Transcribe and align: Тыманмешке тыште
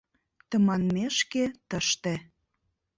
Тыманмешке 0.49 1.43
тыште 1.69 2.13